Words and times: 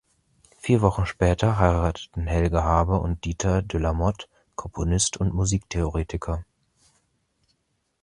Vier 0.57 0.81
Wochen 0.81 1.05
später 1.05 1.59
heirateten 1.59 2.25
Helga 2.25 2.63
Haber 2.63 3.03
und 3.03 3.23
Diether 3.23 3.61
de 3.61 3.79
la 3.79 3.93
Motte, 3.93 4.25
Komponist 4.55 5.17
und 5.17 5.31
Musiktheoretiker. 5.31 6.43